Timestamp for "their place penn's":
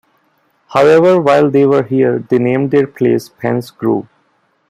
2.71-3.69